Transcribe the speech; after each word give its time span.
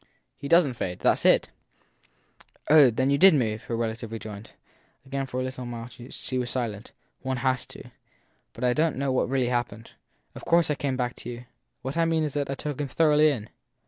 He 0.35 0.47
doesn 0.47 0.71
t 0.71 0.77
fade. 0.77 1.01
That 1.01 1.11
s 1.11 1.25
it. 1.25 1.51
9 2.71 2.79
Oh, 2.79 2.89
then 2.89 3.11
you 3.11 3.19
did 3.19 3.35
move! 3.35 3.65
her 3.65 3.77
relative 3.77 4.11
rejoined. 4.11 4.53
Again 5.05 5.27
for 5.27 5.39
a 5.39 5.43
little 5.43 5.85
she 6.09 6.39
was 6.39 6.49
silent. 6.49 6.91
One 7.21 7.37
has 7.37 7.67
to. 7.67 7.91
But 8.53 8.63
I 8.63 8.73
don 8.73 8.93
t 8.93 8.97
know 8.97 9.11
what 9.11 9.29
really 9.29 9.49
happened. 9.49 9.91
Of 10.33 10.43
course 10.43 10.71
I 10.71 10.73
came 10.73 10.97
back 10.97 11.15
to 11.17 11.29
you. 11.29 11.45
What 11.83 11.97
I 11.97 12.05
mean 12.05 12.23
is 12.23 12.33
that 12.33 12.49
I 12.49 12.55
took 12.55 12.81
him 12.81 12.87
thoroughly 12.87 13.29
in. 13.29 13.51